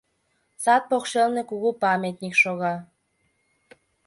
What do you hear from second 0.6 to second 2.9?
Сад покшелне кугу памятник шога.